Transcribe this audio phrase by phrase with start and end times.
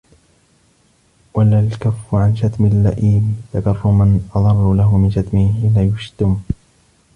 [1.33, 6.41] وَلَلْكَفُّ عَنْ شَتْمِ اللَّئِيمِ تَكَرُّمًا أَضَرُّ لَهُ مِنْ شَتْمِهِ حِينَ يَشْتُمُ